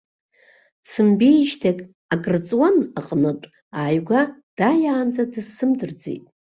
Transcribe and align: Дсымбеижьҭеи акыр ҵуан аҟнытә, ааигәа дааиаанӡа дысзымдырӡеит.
Дсымбеижьҭеи 0.83 1.73
акыр 2.13 2.35
ҵуан 2.47 2.77
аҟнытә, 2.99 3.47
ааигәа 3.77 4.21
дааиаанӡа 4.57 5.23
дысзымдырӡеит. 5.31 6.23